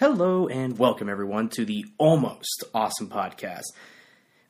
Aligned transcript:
Hello 0.00 0.46
and 0.46 0.78
welcome 0.78 1.08
everyone 1.08 1.48
to 1.48 1.64
the 1.64 1.84
Almost 1.98 2.62
Awesome 2.72 3.08
Podcast. 3.08 3.64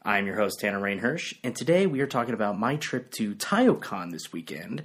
I'm 0.02 0.26
your 0.26 0.36
host, 0.36 0.60
Tanner 0.60 0.78
Rainhirsch, 0.78 1.38
and 1.42 1.56
today 1.56 1.86
we 1.86 2.02
are 2.02 2.06
talking 2.06 2.34
about 2.34 2.58
my 2.58 2.76
trip 2.76 3.10
to 3.12 3.34
Taiyou 3.34 3.80
Con 3.80 4.10
this 4.10 4.30
weekend 4.30 4.82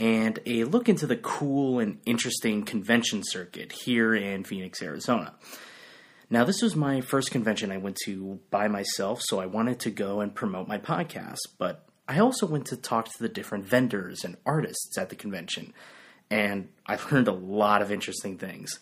and 0.00 0.40
a 0.46 0.64
look 0.64 0.88
into 0.88 1.06
the 1.06 1.14
cool 1.14 1.78
and 1.78 2.00
interesting 2.06 2.64
convention 2.64 3.22
circuit 3.22 3.70
here 3.70 4.12
in 4.12 4.42
Phoenix, 4.42 4.82
Arizona. 4.82 5.36
Now, 6.28 6.42
this 6.42 6.60
was 6.60 6.74
my 6.74 7.00
first 7.02 7.30
convention 7.30 7.70
I 7.70 7.78
went 7.78 7.96
to 8.06 8.40
by 8.50 8.66
myself, 8.66 9.20
so 9.22 9.38
I 9.38 9.46
wanted 9.46 9.78
to 9.78 9.92
go 9.92 10.18
and 10.18 10.34
promote 10.34 10.66
my 10.66 10.78
podcast, 10.78 11.38
but 11.56 11.86
I 12.08 12.18
also 12.18 12.48
went 12.48 12.66
to 12.66 12.76
talk 12.76 13.04
to 13.04 13.22
the 13.22 13.28
different 13.28 13.64
vendors 13.64 14.24
and 14.24 14.38
artists 14.44 14.98
at 14.98 15.08
the 15.08 15.14
convention, 15.14 15.72
and 16.28 16.68
I 16.84 16.98
learned 17.12 17.28
a 17.28 17.32
lot 17.32 17.80
of 17.80 17.92
interesting 17.92 18.38
things. 18.38 18.80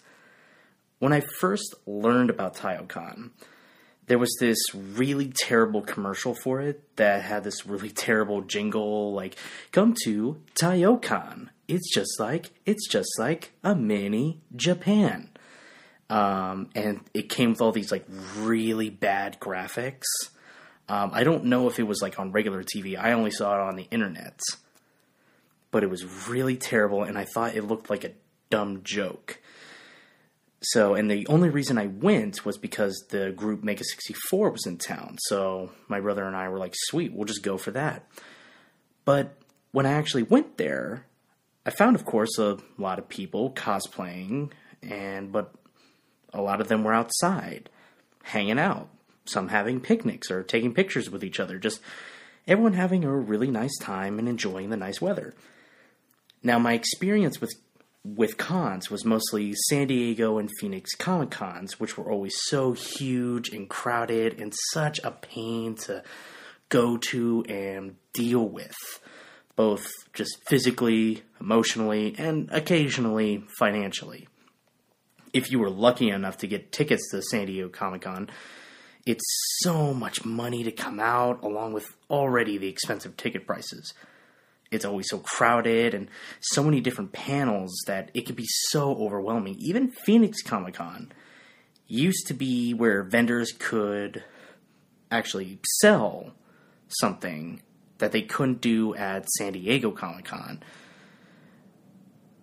When 0.98 1.12
I 1.12 1.20
first 1.20 1.74
learned 1.86 2.30
about 2.30 2.56
Taiyou 2.56 2.88
Con, 2.88 3.30
there 4.06 4.18
was 4.18 4.34
this 4.40 4.58
really 4.74 5.32
terrible 5.34 5.82
commercial 5.82 6.34
for 6.34 6.60
it 6.60 6.96
that 6.96 7.22
had 7.22 7.44
this 7.44 7.66
really 7.66 7.90
terrible 8.06 8.42
jingle 8.42 9.12
like 9.12 9.36
come 9.70 9.94
to 10.04 10.40
Taiyou 10.54 11.00
Con. 11.00 11.50
It's 11.68 11.92
just 11.92 12.18
like 12.18 12.50
it's 12.66 12.88
just 12.88 13.10
like 13.18 13.52
a 13.62 13.74
mini 13.74 14.40
Japan. 14.56 15.30
Um, 16.10 16.70
and 16.74 17.02
it 17.12 17.28
came 17.28 17.50
with 17.50 17.60
all 17.60 17.70
these 17.72 17.92
like 17.92 18.06
really 18.38 18.88
bad 18.88 19.38
graphics. 19.38 20.06
Um, 20.88 21.10
I 21.12 21.22
don't 21.22 21.44
know 21.44 21.68
if 21.68 21.78
it 21.78 21.82
was 21.82 22.00
like 22.00 22.18
on 22.18 22.32
regular 22.32 22.62
TV. 22.62 22.98
I 22.98 23.12
only 23.12 23.30
saw 23.30 23.54
it 23.54 23.68
on 23.68 23.76
the 23.76 23.86
internet. 23.90 24.40
But 25.70 25.82
it 25.82 25.90
was 25.90 26.26
really 26.26 26.56
terrible, 26.56 27.02
and 27.02 27.18
I 27.18 27.26
thought 27.26 27.54
it 27.54 27.62
looked 27.62 27.90
like 27.90 28.04
a 28.04 28.12
dumb 28.48 28.80
joke. 28.84 29.38
So, 30.60 30.94
and 30.94 31.10
the 31.10 31.26
only 31.28 31.50
reason 31.50 31.78
I 31.78 31.86
went 31.86 32.44
was 32.44 32.58
because 32.58 33.06
the 33.10 33.30
group 33.30 33.62
Mega 33.62 33.84
64 33.84 34.50
was 34.50 34.66
in 34.66 34.76
town. 34.76 35.16
So, 35.26 35.70
my 35.86 36.00
brother 36.00 36.24
and 36.24 36.34
I 36.34 36.48
were 36.48 36.58
like, 36.58 36.74
sweet, 36.74 37.12
we'll 37.12 37.26
just 37.26 37.44
go 37.44 37.56
for 37.58 37.70
that. 37.72 38.04
But 39.04 39.36
when 39.70 39.86
I 39.86 39.92
actually 39.92 40.24
went 40.24 40.58
there, 40.58 41.06
I 41.64 41.70
found, 41.70 41.94
of 41.96 42.04
course, 42.04 42.38
a 42.38 42.58
lot 42.76 42.98
of 42.98 43.08
people 43.08 43.52
cosplaying, 43.52 44.50
and 44.82 45.30
but 45.30 45.54
a 46.32 46.42
lot 46.42 46.60
of 46.60 46.68
them 46.68 46.82
were 46.82 46.94
outside, 46.94 47.70
hanging 48.24 48.58
out, 48.58 48.88
some 49.26 49.48
having 49.48 49.80
picnics 49.80 50.30
or 50.30 50.42
taking 50.42 50.74
pictures 50.74 51.08
with 51.08 51.22
each 51.22 51.38
other, 51.38 51.58
just 51.58 51.80
everyone 52.46 52.72
having 52.72 53.04
a 53.04 53.14
really 53.14 53.50
nice 53.50 53.76
time 53.78 54.18
and 54.18 54.28
enjoying 54.28 54.70
the 54.70 54.76
nice 54.76 55.00
weather. 55.00 55.34
Now, 56.42 56.58
my 56.58 56.72
experience 56.72 57.40
with 57.40 57.52
with 58.16 58.36
cons 58.36 58.90
was 58.90 59.04
mostly 59.04 59.54
San 59.68 59.88
Diego 59.88 60.38
and 60.38 60.50
Phoenix 60.60 60.94
Comic 60.94 61.30
Cons, 61.30 61.78
which 61.80 61.96
were 61.96 62.10
always 62.10 62.34
so 62.44 62.72
huge 62.72 63.50
and 63.50 63.68
crowded 63.68 64.40
and 64.40 64.52
such 64.72 64.98
a 65.04 65.10
pain 65.10 65.74
to 65.86 66.02
go 66.68 66.96
to 66.96 67.44
and 67.48 67.96
deal 68.12 68.48
with, 68.48 68.76
both 69.56 69.86
just 70.12 70.36
physically, 70.46 71.22
emotionally, 71.40 72.14
and 72.18 72.48
occasionally 72.52 73.44
financially 73.58 74.28
if 75.32 75.50
you 75.50 75.58
were 75.58 75.70
lucky 75.70 76.10
enough 76.10 76.38
to 76.38 76.46
get 76.46 76.72
tickets 76.72 77.10
to 77.10 77.22
San 77.22 77.46
Diego 77.46 77.68
Comic 77.68 78.02
Con, 78.02 78.30
it's 79.06 79.24
so 79.60 79.94
much 79.94 80.24
money 80.24 80.64
to 80.64 80.72
come 80.72 81.00
out, 81.00 81.42
along 81.42 81.72
with 81.72 81.86
already 82.10 82.58
the 82.58 82.68
expensive 82.68 83.16
ticket 83.16 83.46
prices. 83.46 83.94
It's 84.70 84.84
always 84.84 85.08
so 85.08 85.18
crowded 85.18 85.94
and 85.94 86.08
so 86.40 86.62
many 86.62 86.80
different 86.80 87.12
panels 87.12 87.74
that 87.86 88.10
it 88.14 88.26
can 88.26 88.34
be 88.34 88.46
so 88.46 88.94
overwhelming. 88.94 89.56
Even 89.58 89.90
Phoenix 89.90 90.42
Comic 90.42 90.74
Con 90.74 91.12
used 91.86 92.26
to 92.26 92.34
be 92.34 92.74
where 92.74 93.02
vendors 93.02 93.52
could 93.58 94.22
actually 95.10 95.58
sell 95.80 96.32
something 96.88 97.62
that 97.98 98.12
they 98.12 98.22
couldn't 98.22 98.60
do 98.60 98.94
at 98.94 99.28
San 99.30 99.54
Diego 99.54 99.90
Comic 99.90 100.26
Con 100.26 100.62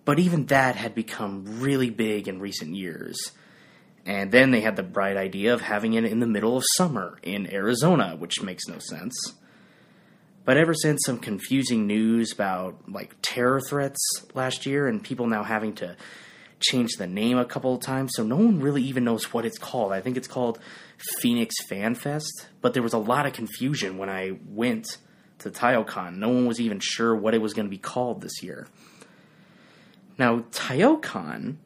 but 0.05 0.19
even 0.19 0.45
that 0.45 0.75
had 0.75 0.93
become 0.95 1.59
really 1.59 1.89
big 1.89 2.27
in 2.27 2.39
recent 2.39 2.75
years. 2.75 3.31
And 4.05 4.31
then 4.31 4.51
they 4.51 4.61
had 4.61 4.75
the 4.75 4.83
bright 4.83 5.17
idea 5.17 5.53
of 5.55 5.61
having 5.61 5.95
it 5.95 6.05
in 6.05 6.19
the 6.19 6.27
middle 6.27 6.55
of 6.55 6.63
summer 6.77 7.17
in 7.23 7.51
Arizona, 7.51 8.15
which 8.15 8.43
makes 8.43 8.67
no 8.67 8.77
sense. 8.77 9.33
But 10.45 10.57
ever 10.57 10.75
since 10.75 11.01
some 11.05 11.17
confusing 11.17 11.87
news 11.87 12.31
about 12.31 12.87
like 12.87 13.15
terror 13.21 13.59
threats 13.59 13.99
last 14.35 14.65
year 14.65 14.87
and 14.87 15.03
people 15.03 15.25
now 15.25 15.43
having 15.43 15.73
to 15.75 15.95
change 16.59 16.93
the 16.93 17.07
name 17.07 17.37
a 17.37 17.45
couple 17.45 17.73
of 17.73 17.81
times, 17.81 18.11
so 18.15 18.23
no 18.23 18.37
one 18.37 18.59
really 18.59 18.83
even 18.83 19.03
knows 19.03 19.33
what 19.33 19.45
it's 19.45 19.57
called. 19.57 19.91
I 19.91 20.01
think 20.01 20.17
it's 20.17 20.27
called 20.27 20.59
Phoenix 21.19 21.55
Fan 21.67 21.95
Fest, 21.95 22.47
but 22.61 22.73
there 22.73 22.83
was 22.83 22.93
a 22.93 22.99
lot 22.99 23.25
of 23.25 23.33
confusion 23.33 23.97
when 23.97 24.09
I 24.09 24.37
went 24.47 24.97
to 25.39 25.49
Taiyou 25.49 25.85
Con. 25.85 26.19
No 26.19 26.29
one 26.29 26.45
was 26.45 26.61
even 26.61 26.79
sure 26.79 27.15
what 27.15 27.33
it 27.33 27.41
was 27.41 27.53
going 27.53 27.65
to 27.65 27.71
be 27.71 27.77
called 27.77 28.21
this 28.21 28.41
year. 28.41 28.67
Now, 30.17 30.39
Taiyou 30.51 31.01
Con 31.01 31.59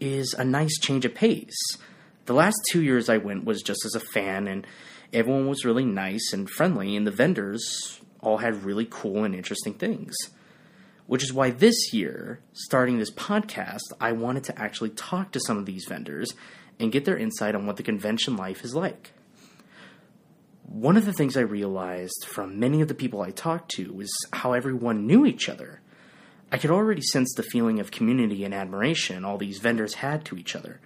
is 0.00 0.34
a 0.34 0.44
nice 0.44 0.78
change 0.78 1.04
of 1.04 1.14
pace. 1.14 1.76
The 2.24 2.32
last 2.32 2.56
two 2.70 2.82
years 2.82 3.08
I 3.08 3.18
went 3.18 3.44
was 3.44 3.60
just 3.62 3.84
as 3.84 3.94
a 3.94 4.00
fan, 4.00 4.46
and 4.46 4.66
everyone 5.12 5.48
was 5.48 5.64
really 5.64 5.84
nice 5.84 6.32
and 6.32 6.48
friendly, 6.48 6.96
and 6.96 7.06
the 7.06 7.10
vendors 7.10 7.99
all 8.22 8.38
had 8.38 8.64
really 8.64 8.86
cool 8.90 9.24
and 9.24 9.34
interesting 9.34 9.74
things. 9.74 10.14
Which 11.06 11.24
is 11.24 11.32
why 11.32 11.50
this 11.50 11.92
year, 11.92 12.40
starting 12.52 12.98
this 12.98 13.10
podcast, 13.10 13.92
I 14.00 14.12
wanted 14.12 14.44
to 14.44 14.58
actually 14.58 14.90
talk 14.90 15.32
to 15.32 15.40
some 15.40 15.58
of 15.58 15.66
these 15.66 15.86
vendors 15.88 16.32
and 16.78 16.92
get 16.92 17.04
their 17.04 17.18
insight 17.18 17.54
on 17.54 17.66
what 17.66 17.76
the 17.76 17.82
convention 17.82 18.36
life 18.36 18.64
is 18.64 18.74
like. 18.74 19.12
One 20.64 20.96
of 20.96 21.04
the 21.04 21.12
things 21.12 21.36
I 21.36 21.40
realized 21.40 22.26
from 22.28 22.60
many 22.60 22.80
of 22.80 22.86
the 22.86 22.94
people 22.94 23.22
I 23.22 23.32
talked 23.32 23.72
to 23.72 23.92
was 23.92 24.10
how 24.32 24.52
everyone 24.52 25.06
knew 25.06 25.26
each 25.26 25.48
other. 25.48 25.80
I 26.52 26.58
could 26.58 26.70
already 26.70 27.02
sense 27.02 27.34
the 27.34 27.42
feeling 27.42 27.80
of 27.80 27.90
community 27.90 28.44
and 28.44 28.54
admiration 28.54 29.24
all 29.24 29.36
these 29.36 29.58
vendors 29.58 29.94
had 29.94 30.24
to 30.26 30.36
each 30.36 30.54
other. 30.54 30.80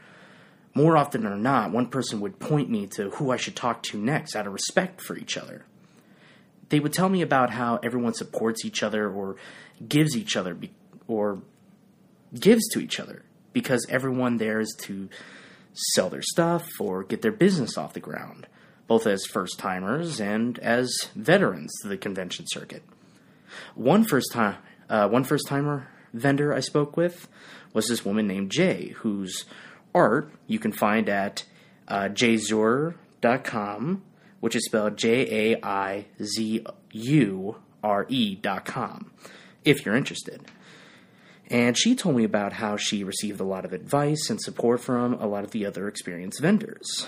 More 0.74 0.96
often 0.96 1.22
than 1.22 1.42
not, 1.42 1.70
one 1.70 1.88
person 1.88 2.20
would 2.20 2.40
point 2.40 2.68
me 2.68 2.86
to 2.88 3.10
who 3.10 3.30
I 3.30 3.36
should 3.36 3.54
talk 3.54 3.82
to 3.84 3.98
next 3.98 4.34
out 4.34 4.46
of 4.46 4.52
respect 4.52 5.00
for 5.00 5.16
each 5.16 5.36
other. 5.36 5.66
They 6.68 6.80
would 6.80 6.92
tell 6.92 7.08
me 7.08 7.22
about 7.22 7.50
how 7.50 7.78
everyone 7.82 8.14
supports 8.14 8.64
each 8.64 8.82
other 8.82 9.10
or 9.10 9.36
gives 9.86 10.16
each 10.16 10.36
other 10.36 10.54
be- 10.54 10.72
or 11.06 11.42
gives 12.38 12.66
to 12.70 12.80
each 12.80 12.98
other 12.98 13.22
because 13.52 13.86
everyone 13.88 14.38
there 14.38 14.60
is 14.60 14.74
to 14.82 15.08
sell 15.72 16.08
their 16.08 16.22
stuff 16.22 16.66
or 16.80 17.04
get 17.04 17.22
their 17.22 17.32
business 17.32 17.76
off 17.76 17.92
the 17.92 18.00
ground, 18.00 18.46
both 18.86 19.06
as 19.06 19.26
first 19.26 19.58
timers 19.58 20.20
and 20.20 20.58
as 20.60 20.92
veterans 21.14 21.72
to 21.82 21.88
the 21.88 21.96
convention 21.96 22.46
circuit. 22.48 22.82
One 23.74 24.04
first 24.04 24.32
time 24.32 24.56
uh, 24.88 25.08
one 25.08 25.24
first 25.24 25.46
timer 25.48 25.88
vendor 26.12 26.54
I 26.54 26.60
spoke 26.60 26.96
with 26.96 27.28
was 27.72 27.86
this 27.86 28.04
woman 28.04 28.26
named 28.26 28.50
Jay, 28.50 28.94
whose 28.98 29.44
art 29.94 30.30
you 30.46 30.58
can 30.58 30.72
find 30.72 31.08
at 31.08 31.44
uh, 31.88 32.08
jaizure.com, 32.08 34.02
which 34.44 34.54
is 34.54 34.66
spelled 34.66 34.98
J 34.98 35.54
A 35.54 35.64
I 35.64 36.04
Z 36.22 36.66
U 36.92 37.56
R 37.82 38.04
E 38.10 38.34
dot 38.34 38.66
com, 38.66 39.10
if 39.64 39.86
you're 39.86 39.96
interested. 39.96 40.42
And 41.46 41.78
she 41.78 41.94
told 41.94 42.14
me 42.16 42.24
about 42.24 42.52
how 42.52 42.76
she 42.76 43.04
received 43.04 43.40
a 43.40 43.44
lot 43.44 43.64
of 43.64 43.72
advice 43.72 44.28
and 44.28 44.38
support 44.38 44.82
from 44.82 45.14
a 45.14 45.26
lot 45.26 45.44
of 45.44 45.52
the 45.52 45.64
other 45.64 45.88
experienced 45.88 46.42
vendors. 46.42 47.06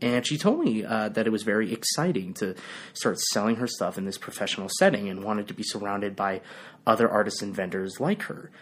And 0.00 0.24
she 0.24 0.38
told 0.38 0.60
me 0.60 0.84
uh, 0.84 1.08
that 1.08 1.26
it 1.26 1.30
was 1.30 1.42
very 1.42 1.72
exciting 1.72 2.34
to 2.34 2.54
start 2.92 3.18
selling 3.18 3.56
her 3.56 3.66
stuff 3.66 3.98
in 3.98 4.04
this 4.04 4.16
professional 4.16 4.68
setting 4.78 5.08
and 5.08 5.24
wanted 5.24 5.48
to 5.48 5.54
be 5.54 5.64
surrounded 5.64 6.14
by 6.14 6.40
other 6.86 7.10
artists 7.10 7.42
and 7.42 7.52
vendors 7.52 7.98
like 7.98 8.22
her, 8.22 8.52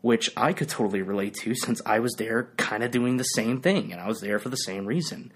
which 0.00 0.32
I 0.36 0.52
could 0.52 0.68
totally 0.68 1.02
relate 1.02 1.34
to 1.42 1.54
since 1.54 1.80
I 1.86 2.00
was 2.00 2.14
there 2.14 2.48
kind 2.56 2.82
of 2.82 2.90
doing 2.90 3.18
the 3.18 3.22
same 3.22 3.60
thing 3.60 3.92
and 3.92 4.00
I 4.00 4.08
was 4.08 4.20
there 4.20 4.40
for 4.40 4.48
the 4.48 4.56
same 4.56 4.84
reason. 4.84 5.30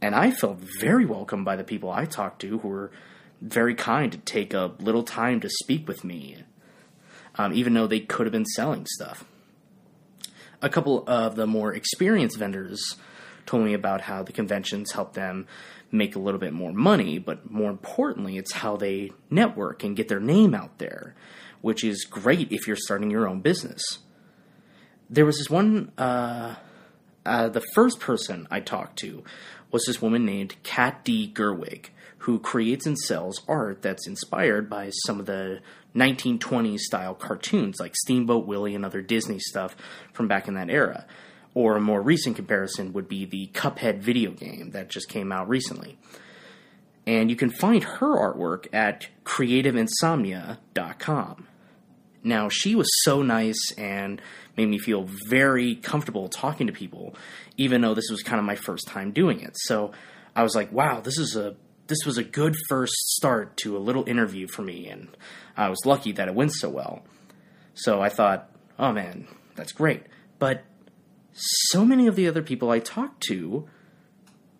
And 0.00 0.14
I 0.14 0.30
felt 0.30 0.58
very 0.80 1.04
welcomed 1.04 1.44
by 1.44 1.56
the 1.56 1.64
people 1.64 1.90
I 1.90 2.04
talked 2.04 2.40
to 2.42 2.58
who 2.58 2.68
were 2.68 2.90
very 3.40 3.74
kind 3.74 4.12
to 4.12 4.18
take 4.18 4.54
a 4.54 4.72
little 4.78 5.02
time 5.02 5.40
to 5.40 5.48
speak 5.48 5.86
with 5.88 6.04
me, 6.04 6.44
um, 7.36 7.52
even 7.52 7.74
though 7.74 7.86
they 7.86 8.00
could 8.00 8.26
have 8.26 8.32
been 8.32 8.46
selling 8.46 8.86
stuff. 8.86 9.24
A 10.60 10.68
couple 10.68 11.04
of 11.06 11.36
the 11.36 11.46
more 11.46 11.72
experienced 11.72 12.38
vendors 12.38 12.96
told 13.46 13.64
me 13.64 13.74
about 13.74 14.02
how 14.02 14.22
the 14.22 14.32
conventions 14.32 14.92
help 14.92 15.14
them 15.14 15.46
make 15.90 16.16
a 16.16 16.18
little 16.18 16.40
bit 16.40 16.52
more 16.52 16.72
money, 16.72 17.18
but 17.18 17.50
more 17.50 17.70
importantly, 17.70 18.36
it's 18.36 18.52
how 18.52 18.76
they 18.76 19.10
network 19.30 19.84
and 19.84 19.96
get 19.96 20.08
their 20.08 20.20
name 20.20 20.54
out 20.54 20.78
there, 20.78 21.14
which 21.60 21.82
is 21.82 22.04
great 22.04 22.52
if 22.52 22.66
you're 22.66 22.76
starting 22.76 23.10
your 23.10 23.26
own 23.26 23.40
business. 23.40 23.82
There 25.08 25.24
was 25.24 25.38
this 25.38 25.48
one, 25.48 25.92
uh, 25.96 26.56
uh, 27.24 27.48
the 27.48 27.62
first 27.74 28.00
person 28.00 28.46
I 28.50 28.60
talked 28.60 28.98
to 28.98 29.24
was 29.70 29.84
this 29.84 30.02
woman 30.02 30.24
named 30.24 30.56
Kat 30.62 31.04
D. 31.04 31.30
Gerwig, 31.32 31.86
who 32.18 32.38
creates 32.38 32.86
and 32.86 32.98
sells 32.98 33.42
art 33.48 33.82
that's 33.82 34.06
inspired 34.06 34.68
by 34.68 34.90
some 35.06 35.20
of 35.20 35.26
the 35.26 35.60
1920s 35.94 36.80
style 36.80 37.14
cartoons 37.14 37.78
like 37.80 37.94
Steamboat 37.96 38.46
Willie 38.46 38.74
and 38.74 38.84
other 38.84 39.02
Disney 39.02 39.38
stuff 39.38 39.76
from 40.12 40.28
back 40.28 40.48
in 40.48 40.54
that 40.54 40.70
era 40.70 41.06
or 41.54 41.76
a 41.76 41.80
more 41.80 42.00
recent 42.00 42.36
comparison 42.36 42.92
would 42.92 43.08
be 43.08 43.24
the 43.24 43.50
Cuphead 43.52 43.98
video 43.98 44.30
game 44.30 44.70
that 44.70 44.88
just 44.88 45.08
came 45.08 45.32
out 45.32 45.48
recently. 45.48 45.98
And 47.06 47.30
you 47.30 47.36
can 47.36 47.50
find 47.50 47.82
her 47.82 48.16
artwork 48.16 48.66
at 48.72 49.08
creativeinsomnia.com. 49.24 51.46
Now, 52.22 52.48
she 52.48 52.74
was 52.74 52.88
so 53.02 53.22
nice 53.22 53.72
and 53.76 54.20
made 54.56 54.68
me 54.68 54.78
feel 54.78 55.08
very 55.28 55.76
comfortable 55.76 56.28
talking 56.28 56.66
to 56.66 56.72
people, 56.72 57.14
even 57.56 57.80
though 57.80 57.94
this 57.94 58.10
was 58.10 58.22
kind 58.22 58.38
of 58.38 58.44
my 58.44 58.56
first 58.56 58.88
time 58.88 59.12
doing 59.12 59.40
it. 59.40 59.52
So 59.54 59.92
I 60.34 60.42
was 60.42 60.54
like, 60.54 60.72
wow, 60.72 61.00
this 61.00 61.18
is 61.18 61.36
a 61.36 61.56
this 61.86 62.04
was 62.04 62.18
a 62.18 62.24
good 62.24 62.54
first 62.68 62.92
start 62.92 63.56
to 63.56 63.76
a 63.76 63.78
little 63.78 64.06
interview 64.06 64.46
for 64.46 64.62
me, 64.62 64.88
and 64.88 65.08
I 65.56 65.70
was 65.70 65.78
lucky 65.86 66.12
that 66.12 66.28
it 66.28 66.34
went 66.34 66.52
so 66.52 66.68
well. 66.68 67.02
So 67.72 68.02
I 68.02 68.10
thought, 68.10 68.50
oh 68.78 68.92
man, 68.92 69.26
that's 69.56 69.72
great. 69.72 70.02
But 70.38 70.64
so 71.32 71.84
many 71.84 72.06
of 72.06 72.14
the 72.14 72.28
other 72.28 72.42
people 72.42 72.70
I 72.70 72.78
talked 72.78 73.22
to 73.28 73.68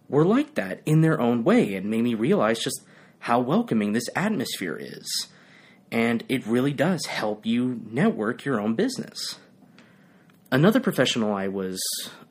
were 0.09 0.25
like 0.25 0.55
that 0.55 0.81
in 0.87 1.03
their 1.03 1.21
own 1.21 1.45
way 1.45 1.75
and 1.75 1.91
made 1.91 2.03
me 2.03 2.15
realize 2.15 2.61
just 2.61 2.81
how 3.21 3.41
welcoming 3.41 3.93
this 3.93 4.09
atmosphere 4.17 4.79
is. 4.81 5.29
And 5.91 6.23
it 6.29 6.47
really 6.47 6.73
does 6.73 7.07
help 7.07 7.47
you 7.47 7.81
network 7.91 8.45
your 8.45 8.61
own 8.61 8.75
business. 8.75 9.39
Another 10.51 10.81
professional 10.81 11.35
I 11.35 11.49
was 11.49 11.81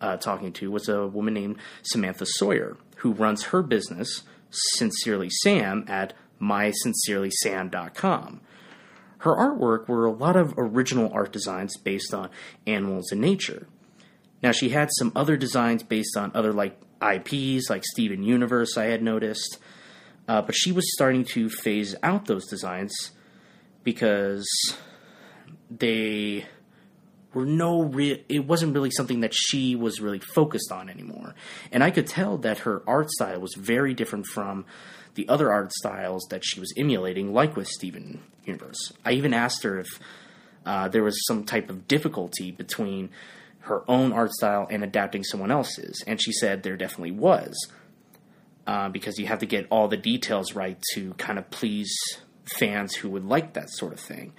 uh, 0.01 0.17
talking 0.17 0.51
to 0.53 0.71
was 0.71 0.89
a 0.89 1.07
woman 1.07 1.35
named 1.35 1.57
Samantha 1.83 2.25
Sawyer, 2.25 2.77
who 2.97 3.11
runs 3.11 3.45
her 3.45 3.61
business, 3.61 4.23
Sincerely 4.49 5.29
Sam, 5.29 5.85
at 5.87 6.13
mysincerelysam.com. 6.41 8.41
Her 9.19 9.35
artwork 9.35 9.87
were 9.87 10.05
a 10.05 10.11
lot 10.11 10.35
of 10.35 10.53
original 10.57 11.11
art 11.11 11.31
designs 11.31 11.75
based 11.77 12.13
on 12.13 12.29
animals 12.65 13.11
and 13.11 13.21
nature. 13.21 13.67
Now, 14.43 14.51
she 14.51 14.69
had 14.69 14.89
some 14.97 15.11
other 15.15 15.37
designs 15.37 15.83
based 15.83 16.15
on 16.15 16.31
other 16.33 16.53
like 16.53 16.79
IPs, 17.01 17.69
like 17.69 17.83
Steven 17.85 18.23
Universe, 18.23 18.77
I 18.77 18.85
had 18.85 19.01
noticed, 19.01 19.57
uh, 20.27 20.41
but 20.41 20.55
she 20.55 20.71
was 20.71 20.91
starting 20.93 21.25
to 21.33 21.49
phase 21.49 21.95
out 22.03 22.25
those 22.25 22.47
designs 22.47 23.11
because 23.87 24.45
they 25.71 26.45
were 27.33 27.45
no 27.45 27.83
real 27.83 28.17
it 28.27 28.45
wasn't 28.45 28.73
really 28.73 28.91
something 28.91 29.21
that 29.21 29.33
she 29.33 29.77
was 29.77 30.01
really 30.01 30.19
focused 30.19 30.73
on 30.73 30.89
anymore. 30.89 31.35
And 31.71 31.81
i 31.81 31.89
could 31.89 32.05
tell 32.05 32.37
that 32.39 32.57
her 32.59 32.83
art 32.85 33.09
style 33.11 33.39
was 33.39 33.53
very 33.55 33.93
different 33.93 34.25
from 34.25 34.65
the 35.15 35.29
other 35.29 35.53
art 35.53 35.71
styles 35.71 36.27
that 36.31 36.43
she 36.43 36.59
was 36.59 36.73
emulating 36.75 37.31
like 37.31 37.55
with 37.55 37.69
steven 37.69 38.19
universe. 38.43 38.91
I 39.05 39.13
even 39.13 39.33
asked 39.33 39.63
her 39.63 39.79
if 39.79 39.87
uh, 40.65 40.89
there 40.89 41.03
was 41.03 41.25
some 41.25 41.45
type 41.45 41.69
of 41.69 41.87
difficulty 41.87 42.51
between 42.51 43.09
her 43.59 43.89
own 43.89 44.11
art 44.11 44.33
style 44.33 44.67
and 44.69 44.83
adapting 44.83 45.23
someone 45.23 45.49
else's. 45.49 46.03
And 46.05 46.21
she 46.21 46.33
said 46.33 46.63
there 46.63 46.75
definitely 46.75 47.11
was 47.11 47.55
uh, 48.67 48.89
because 48.89 49.17
you 49.17 49.27
have 49.27 49.39
to 49.39 49.45
get 49.45 49.65
all 49.69 49.87
the 49.87 49.95
details 49.95 50.55
right 50.55 50.77
to 50.93 51.13
kind 51.13 51.39
of 51.39 51.49
please 51.51 51.95
fans 52.47 52.95
who 52.95 53.09
would 53.09 53.25
like 53.25 53.53
that 53.53 53.69
sort 53.69 53.93
of 53.93 53.99
thing 53.99 54.33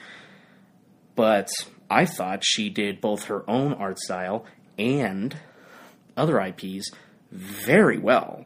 but 1.18 1.50
I 1.90 2.04
thought 2.04 2.44
she 2.44 2.70
did 2.70 3.00
both 3.00 3.24
her 3.24 3.42
own 3.50 3.72
art 3.74 3.98
style 3.98 4.44
and 4.78 5.36
other 6.16 6.40
IPs 6.40 6.92
very 7.32 7.98
well. 7.98 8.44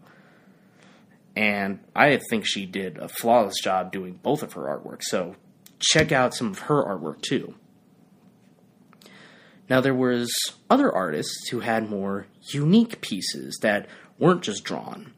And 1.36 1.80
I 1.94 2.18
think 2.30 2.46
she 2.46 2.64
did 2.64 2.96
a 2.96 3.08
flawless 3.08 3.60
job 3.62 3.92
doing 3.92 4.20
both 4.22 4.42
of 4.42 4.54
her 4.54 4.62
artwork. 4.62 5.02
So 5.02 5.36
check 5.80 6.12
out 6.12 6.32
some 6.32 6.50
of 6.50 6.60
her 6.60 6.82
artwork 6.82 7.20
too. 7.20 7.56
Now 9.68 9.82
there 9.82 9.94
was 9.94 10.32
other 10.70 10.90
artists 10.90 11.50
who 11.50 11.60
had 11.60 11.90
more 11.90 12.26
unique 12.54 13.02
pieces 13.02 13.58
that 13.60 13.86
weren't 14.18 14.40
just 14.40 14.64
drawn. 14.64 15.12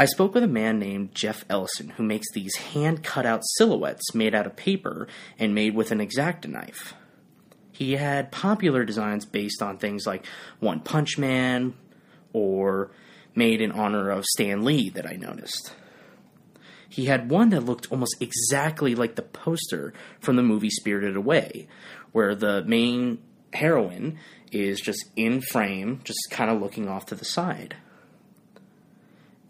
I 0.00 0.06
spoke 0.06 0.32
with 0.32 0.42
a 0.42 0.48
man 0.48 0.78
named 0.78 1.14
Jeff 1.14 1.44
Ellison 1.50 1.90
who 1.90 2.02
makes 2.02 2.32
these 2.32 2.56
hand 2.56 3.04
cut 3.04 3.26
out 3.26 3.42
silhouettes 3.58 4.14
made 4.14 4.34
out 4.34 4.46
of 4.46 4.56
paper 4.56 5.06
and 5.38 5.54
made 5.54 5.74
with 5.74 5.90
an 5.90 6.00
X-Acto 6.00 6.46
knife. 6.46 6.94
He 7.70 7.96
had 7.96 8.32
popular 8.32 8.86
designs 8.86 9.26
based 9.26 9.60
on 9.60 9.76
things 9.76 10.06
like 10.06 10.24
One 10.58 10.80
Punch 10.80 11.18
Man 11.18 11.74
or 12.32 12.90
made 13.34 13.60
in 13.60 13.72
honor 13.72 14.08
of 14.08 14.24
Stan 14.24 14.64
Lee 14.64 14.88
that 14.88 15.06
I 15.06 15.16
noticed. 15.16 15.74
He 16.88 17.04
had 17.04 17.28
one 17.28 17.50
that 17.50 17.66
looked 17.66 17.92
almost 17.92 18.16
exactly 18.20 18.94
like 18.94 19.16
the 19.16 19.22
poster 19.22 19.92
from 20.18 20.36
the 20.36 20.42
movie 20.42 20.70
Spirited 20.70 21.14
Away, 21.14 21.68
where 22.12 22.34
the 22.34 22.64
main 22.64 23.18
heroine 23.52 24.18
is 24.50 24.80
just 24.80 25.04
in 25.14 25.42
frame, 25.42 26.00
just 26.04 26.30
kind 26.30 26.50
of 26.50 26.58
looking 26.58 26.88
off 26.88 27.04
to 27.04 27.14
the 27.14 27.26
side. 27.26 27.76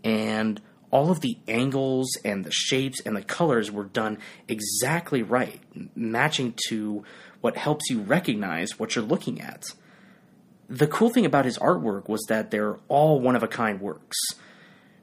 And 0.05 0.61
all 0.91 1.11
of 1.11 1.20
the 1.20 1.38
angles 1.47 2.08
and 2.25 2.44
the 2.44 2.50
shapes 2.50 3.00
and 3.00 3.17
the 3.17 3.23
colors 3.23 3.70
were 3.70 3.85
done 3.85 4.19
exactly 4.49 5.23
right, 5.23 5.61
matching 5.94 6.55
to 6.69 7.05
what 7.41 7.56
helps 7.56 7.88
you 7.91 8.00
recognize 8.00 8.79
what 8.79 8.94
you're 8.94 9.05
looking 9.05 9.41
at. 9.41 9.73
The 10.69 10.87
cool 10.87 11.11
thing 11.11 11.26
about 11.26 11.44
his 11.44 11.58
artwork 11.58 12.08
was 12.08 12.25
that 12.29 12.50
they're 12.50 12.79
all 12.88 13.20
one 13.20 13.37
of 13.37 13.43
a 13.43 13.49
kind 13.49 13.81
works. 13.81 14.17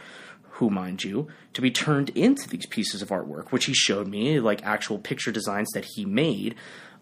who 0.51 0.69
mind 0.69 1.03
you 1.03 1.27
to 1.53 1.61
be 1.61 1.71
turned 1.71 2.09
into 2.11 2.47
these 2.49 2.65
pieces 2.67 3.01
of 3.01 3.09
artwork 3.09 3.51
which 3.51 3.65
he 3.65 3.73
showed 3.73 4.07
me 4.07 4.39
like 4.39 4.65
actual 4.65 4.99
picture 4.99 5.31
designs 5.31 5.69
that 5.73 5.85
he 5.95 6.05
made 6.05 6.55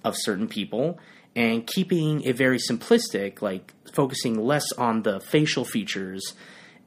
of 0.03 0.15
certain 0.17 0.47
people 0.47 0.99
and 1.35 1.67
keeping 1.67 2.21
it 2.21 2.35
very 2.35 2.57
simplistic 2.57 3.41
like 3.41 3.73
focusing 3.93 4.43
less 4.43 4.71
on 4.73 5.03
the 5.03 5.19
facial 5.19 5.65
features 5.65 6.33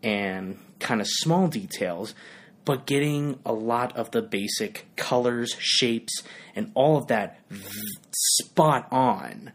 and 0.02 0.58
kind 0.78 1.00
of 1.00 1.06
small 1.08 1.48
details 1.48 2.14
but 2.70 2.86
getting 2.86 3.36
a 3.44 3.52
lot 3.52 3.96
of 3.96 4.12
the 4.12 4.22
basic 4.22 4.86
colors 4.94 5.56
shapes 5.58 6.22
and 6.54 6.70
all 6.74 6.96
of 6.96 7.08
that 7.08 7.40
spot 8.12 8.86
on 8.92 9.50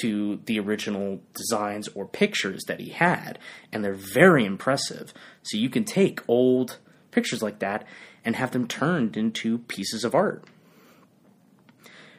to 0.00 0.40
the 0.46 0.58
original 0.58 1.20
designs 1.34 1.88
or 1.88 2.06
pictures 2.06 2.62
that 2.66 2.80
he 2.80 2.88
had, 2.88 3.38
and 3.70 3.84
they're 3.84 3.92
very 3.92 4.46
impressive. 4.46 5.12
So 5.42 5.58
you 5.58 5.68
can 5.68 5.84
take 5.84 6.26
old 6.26 6.78
pictures 7.10 7.42
like 7.42 7.58
that 7.58 7.86
and 8.24 8.34
have 8.34 8.52
them 8.52 8.66
turned 8.66 9.14
into 9.14 9.58
pieces 9.58 10.02
of 10.02 10.14
art. 10.14 10.42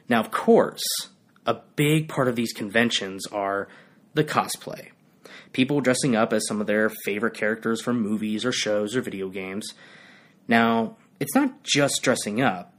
Now, 0.07 0.19
of 0.19 0.29
course, 0.29 0.83
a 1.47 1.55
big 1.75 2.07
part 2.07 2.27
of 2.27 2.35
these 2.35 2.53
conventions 2.53 3.25
are 3.31 3.67
the 4.13 4.23
cosplay. 4.23 4.89
People 5.53 5.81
dressing 5.81 6.15
up 6.15 6.31
as 6.33 6.45
some 6.47 6.61
of 6.61 6.67
their 6.67 6.91
favorite 7.03 7.33
characters 7.33 7.81
from 7.81 7.99
movies 7.99 8.45
or 8.45 8.51
shows 8.51 8.95
or 8.95 9.01
video 9.01 9.29
games. 9.29 9.73
Now, 10.47 10.97
it's 11.19 11.35
not 11.35 11.63
just 11.63 12.01
dressing 12.01 12.41
up, 12.41 12.73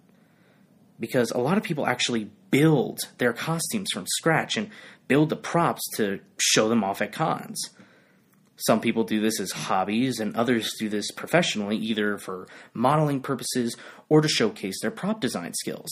because 0.99 1.30
a 1.30 1.38
lot 1.38 1.58
of 1.58 1.64
people 1.64 1.87
actually 1.87 2.30
build 2.50 3.00
their 3.18 3.32
costumes 3.32 3.88
from 3.92 4.06
scratch 4.06 4.56
and 4.56 4.70
build 5.08 5.28
the 5.28 5.37
props 5.37 5.82
to 5.96 6.20
show 6.38 6.68
them 6.68 6.82
off 6.82 7.02
at 7.02 7.12
cons. 7.12 7.70
Some 8.56 8.80
people 8.80 9.04
do 9.04 9.20
this 9.20 9.38
as 9.38 9.52
hobbies, 9.52 10.18
and 10.18 10.35
others 10.35 10.73
do 10.78 10.88
this 10.88 11.11
professionally, 11.11 11.76
either 11.76 12.16
for 12.16 12.49
modeling 12.73 13.20
purposes 13.20 13.76
or 14.08 14.23
to 14.23 14.28
showcase 14.28 14.80
their 14.80 14.90
prop 14.90 15.20
design 15.20 15.52
skills. 15.54 15.90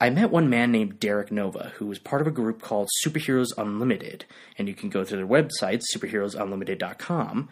I 0.00 0.10
met 0.10 0.30
one 0.30 0.48
man 0.48 0.72
named 0.72 0.98
Derek 0.98 1.30
Nova, 1.30 1.72
who 1.76 1.86
was 1.86 1.98
part 1.98 2.20
of 2.22 2.26
a 2.26 2.32
group 2.32 2.62
called 2.62 2.88
Superheroes 3.06 3.52
Unlimited, 3.56 4.24
and 4.58 4.66
you 4.66 4.74
can 4.74 4.88
go 4.88 5.04
to 5.04 5.16
their 5.16 5.26
website, 5.26 5.82
superheroesunlimited.com, 5.94 7.48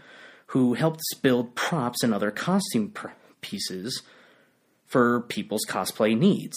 who 0.47 0.75
helped 0.75 1.03
build 1.23 1.55
props 1.55 2.03
and 2.03 2.13
other 2.13 2.31
costume 2.31 2.91
pr- 2.91 3.09
pieces 3.43 4.03
for 4.87 5.21
people's 5.21 5.67
cosplay 5.69 6.17
needs. 6.17 6.57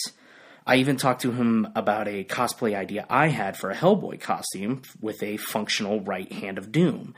I 0.67 0.77
even 0.77 0.97
talked 0.97 1.21
to 1.21 1.31
him 1.31 1.67
about 1.75 2.07
a 2.07 2.23
cosplay 2.23 2.75
idea 2.75 3.05
I 3.09 3.27
had 3.27 3.55
for 3.55 3.69
a 3.69 3.75
Hellboy 3.75 4.19
costume 4.19 4.81
with 4.99 5.21
a 5.21 5.37
functional 5.37 6.01
right 6.01 6.31
hand 6.31 6.57
of 6.57 6.71
doom. 6.71 7.13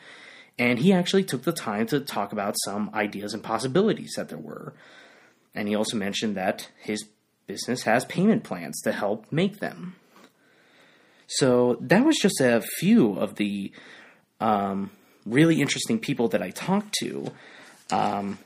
And 0.60 0.80
he 0.80 0.92
actually 0.92 1.24
took 1.24 1.44
the 1.44 1.54
time 1.54 1.86
to 1.88 2.00
talk 2.00 2.34
about 2.34 2.56
some 2.66 2.90
ideas 2.94 3.34
and 3.34 3.44
possibilities 3.44 4.14
that 4.18 4.30
there 4.30 4.38
were. 4.38 4.74
And 5.56 5.68
he 5.68 5.76
also 5.76 5.96
mentioned 5.96 6.36
that 6.36 6.70
his 6.78 7.06
business 7.46 7.84
has 7.84 8.06
payment 8.06 8.44
plans 8.44 8.82
to 8.82 8.92
help 8.92 9.32
make 9.32 9.60
them. 9.60 9.96
So 11.28 11.78
that 11.82 12.06
was 12.06 12.18
just 12.18 12.42
a 12.42 12.62
few 12.62 13.14
of 13.14 13.36
the 13.36 13.72
um, 14.40 14.92
really 15.26 15.62
interesting 15.62 16.00
people 16.00 16.28
that 16.30 16.42
I 16.42 16.52
talked 16.52 16.94
to. 17.00 17.32
Um, 17.92 18.40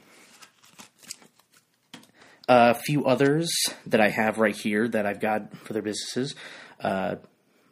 A 2.54 2.74
few 2.74 3.06
others 3.06 3.50
that 3.88 4.02
I 4.02 4.10
have 4.10 4.38
right 4.38 4.54
here 4.54 4.86
that 4.90 5.06
I've 5.06 5.22
got 5.22 5.56
for 5.56 5.72
their 5.72 5.82
businesses. 5.82 6.36
Uh, 6.82 7.16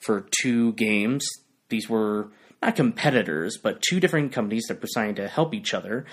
for 0.00 0.26
two 0.42 0.72
games. 0.72 1.26
These 1.68 1.88
were 1.88 2.28
not 2.62 2.76
competitors, 2.76 3.58
but 3.62 3.82
two 3.82 4.00
different 4.00 4.32
companies 4.32 4.64
that 4.68 4.80
were 4.80 4.88
trying 4.92 5.14
to 5.16 5.28
help 5.28 5.54
each 5.54 5.74
other 5.74 6.04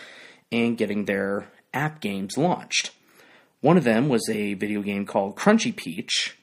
and 0.51 0.77
getting 0.77 1.05
their 1.05 1.49
app 1.73 2.01
games 2.01 2.37
launched. 2.37 2.91
One 3.61 3.77
of 3.77 3.83
them 3.83 4.07
was 4.07 4.29
a 4.29 4.53
video 4.53 4.81
game 4.81 5.05
called 5.05 5.35
Crunchy 5.35 5.75
Peach, 5.75 6.37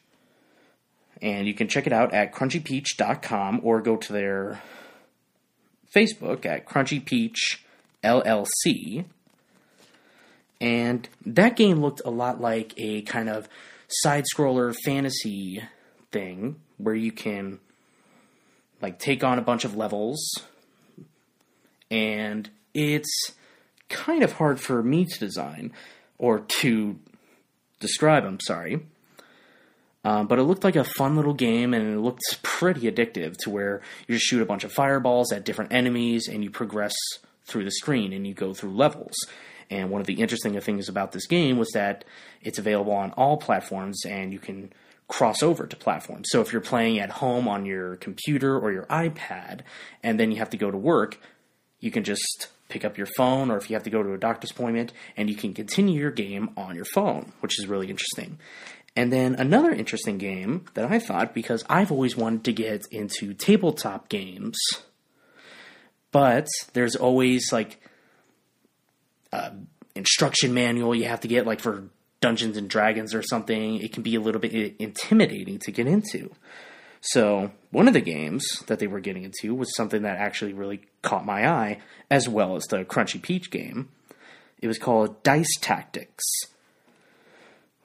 and 1.22 1.46
you 1.46 1.54
can 1.54 1.68
check 1.68 1.86
it 1.86 1.92
out 1.92 2.12
at 2.12 2.32
crunchypeach.com 2.34 3.60
or 3.62 3.80
go 3.80 3.96
to 3.96 4.12
their 4.12 4.60
Facebook 5.94 6.44
at 6.44 6.66
Crunchy 6.66 7.04
Peach 7.04 7.64
LLC. 8.02 9.04
And 10.60 11.08
that 11.24 11.56
game 11.56 11.80
looked 11.80 12.02
a 12.04 12.10
lot 12.10 12.40
like 12.40 12.74
a 12.76 13.02
kind 13.02 13.28
of 13.28 13.48
side 14.02 14.24
scroller 14.34 14.74
fantasy 14.84 15.62
thing 16.10 16.60
where 16.78 16.94
you 16.94 17.12
can 17.12 17.58
like 18.80 18.98
take 18.98 19.24
on 19.24 19.38
a 19.38 19.42
bunch 19.42 19.64
of 19.64 19.76
levels 19.76 20.20
and 21.90 22.50
it's 22.72 23.32
kind 23.88 24.22
of 24.22 24.32
hard 24.32 24.60
for 24.60 24.82
me 24.82 25.04
to 25.04 25.18
design 25.18 25.72
or 26.18 26.40
to 26.40 26.98
describe, 27.80 28.24
I'm 28.24 28.40
sorry. 28.40 28.80
Um, 30.04 30.26
but 30.26 30.38
it 30.38 30.42
looked 30.42 30.64
like 30.64 30.76
a 30.76 30.84
fun 30.84 31.16
little 31.16 31.32
game 31.32 31.72
and 31.72 31.94
it 31.94 31.98
looked 31.98 32.42
pretty 32.42 32.82
addictive 32.82 33.36
to 33.38 33.50
where 33.50 33.80
you 34.06 34.16
just 34.16 34.26
shoot 34.26 34.42
a 34.42 34.46
bunch 34.46 34.64
of 34.64 34.72
fireballs 34.72 35.32
at 35.32 35.44
different 35.44 35.72
enemies 35.72 36.28
and 36.28 36.44
you 36.44 36.50
progress 36.50 36.94
through 37.44 37.64
the 37.64 37.70
screen 37.70 38.12
and 38.12 38.26
you 38.26 38.34
go 38.34 38.54
through 38.54 38.74
levels. 38.74 39.14
And 39.70 39.90
one 39.90 40.00
of 40.00 40.06
the 40.06 40.20
interesting 40.20 40.58
things 40.60 40.88
about 40.88 41.12
this 41.12 41.26
game 41.26 41.58
was 41.58 41.70
that 41.72 42.04
it's 42.42 42.58
available 42.58 42.92
on 42.92 43.12
all 43.12 43.36
platforms 43.36 44.04
and 44.04 44.32
you 44.32 44.38
can 44.38 44.72
cross 45.08 45.42
over 45.42 45.66
to 45.66 45.76
platforms. 45.76 46.28
So 46.30 46.40
if 46.40 46.52
you're 46.52 46.62
playing 46.62 46.98
at 46.98 47.10
home 47.10 47.48
on 47.48 47.66
your 47.66 47.96
computer 47.96 48.58
or 48.58 48.72
your 48.72 48.86
iPad 48.86 49.60
and 50.02 50.18
then 50.18 50.30
you 50.30 50.38
have 50.38 50.50
to 50.50 50.56
go 50.56 50.70
to 50.70 50.78
work, 50.78 51.18
you 51.80 51.90
can 51.90 52.04
just 52.04 52.48
pick 52.68 52.84
up 52.84 52.96
your 52.96 53.06
phone 53.16 53.50
or 53.50 53.56
if 53.56 53.68
you 53.68 53.76
have 53.76 53.82
to 53.84 53.90
go 53.90 54.02
to 54.02 54.14
a 54.14 54.18
doctor's 54.18 54.50
appointment 54.50 54.92
and 55.16 55.28
you 55.28 55.36
can 55.36 55.52
continue 55.52 56.00
your 56.00 56.10
game 56.10 56.50
on 56.56 56.74
your 56.74 56.86
phone, 56.86 57.32
which 57.40 57.58
is 57.58 57.66
really 57.66 57.90
interesting. 57.90 58.38
And 58.96 59.12
then 59.12 59.34
another 59.34 59.72
interesting 59.72 60.18
game 60.18 60.66
that 60.74 60.90
I 60.90 60.98
thought, 60.98 61.34
because 61.34 61.64
I've 61.68 61.90
always 61.90 62.16
wanted 62.16 62.44
to 62.44 62.52
get 62.52 62.86
into 62.90 63.34
tabletop 63.34 64.08
games, 64.08 64.56
but 66.14 66.46
there's 66.74 66.94
always 66.94 67.52
like 67.52 67.80
a 69.32 69.50
instruction 69.96 70.54
manual 70.54 70.94
you 70.94 71.06
have 71.06 71.22
to 71.22 71.28
get, 71.28 71.44
like 71.44 71.58
for 71.58 71.88
Dungeons 72.20 72.56
and 72.56 72.70
Dragons 72.70 73.14
or 73.14 73.22
something. 73.22 73.82
It 73.82 73.92
can 73.92 74.04
be 74.04 74.14
a 74.14 74.20
little 74.20 74.40
bit 74.40 74.54
eh, 74.54 74.70
intimidating 74.78 75.58
to 75.58 75.72
get 75.72 75.88
into. 75.88 76.30
So, 77.00 77.50
one 77.72 77.88
of 77.88 77.94
the 77.94 78.00
games 78.00 78.46
that 78.68 78.78
they 78.78 78.86
were 78.86 79.00
getting 79.00 79.24
into 79.24 79.56
was 79.56 79.74
something 79.74 80.02
that 80.02 80.18
actually 80.18 80.52
really 80.52 80.82
caught 81.02 81.26
my 81.26 81.50
eye, 81.50 81.80
as 82.08 82.28
well 82.28 82.54
as 82.54 82.62
the 82.70 82.84
Crunchy 82.84 83.20
Peach 83.20 83.50
game. 83.50 83.88
It 84.62 84.68
was 84.68 84.78
called 84.78 85.20
Dice 85.24 85.58
Tactics 85.60 86.22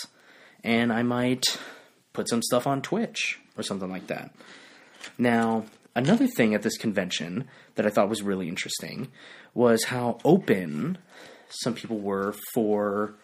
and 0.63 0.93
I 0.93 1.03
might 1.03 1.43
put 2.13 2.29
some 2.29 2.41
stuff 2.41 2.67
on 2.67 2.81
Twitch 2.81 3.39
or 3.57 3.63
something 3.63 3.89
like 3.89 4.07
that. 4.07 4.33
Now, 5.17 5.65
another 5.95 6.27
thing 6.27 6.53
at 6.53 6.61
this 6.61 6.77
convention 6.77 7.47
that 7.75 7.85
I 7.85 7.89
thought 7.89 8.09
was 8.09 8.21
really 8.21 8.47
interesting 8.47 9.09
was 9.53 9.85
how 9.85 10.19
open 10.23 10.97
some 11.49 11.73
people 11.73 11.99
were 11.99 12.33
for 12.53 13.15